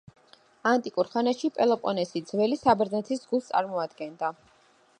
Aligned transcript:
ანტიკურ 0.69 1.09
ხანაში, 1.15 1.51
პელოპონესი 1.59 2.23
ძველი 2.31 2.57
საბერძნეთის 2.63 3.23
გულს 3.35 3.51
წარმოადგენდა. 3.53 4.33